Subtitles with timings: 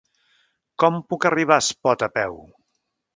[0.83, 2.41] Com puc arribar a Espot a peu?